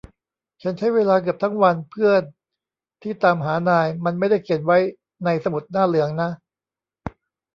[0.61, 2.21] ฉันใช้เวลาเกือบทั้งวันเพื่อน
[3.01, 4.77] ที่ตามหานาย มันไม่ได้เขียนไว้
[5.25, 6.29] ในสมุดหน้าเหลืองนะ